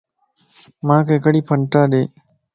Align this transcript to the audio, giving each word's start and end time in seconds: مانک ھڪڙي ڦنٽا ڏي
مانک 0.87 1.07
ھڪڙي 1.15 1.41
ڦنٽا 1.47 1.81
ڏي 1.91 2.03